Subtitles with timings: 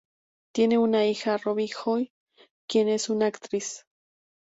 [0.55, 2.11] Tienen una hija, Ruby Joy,
[2.67, 3.85] quien es una actriz.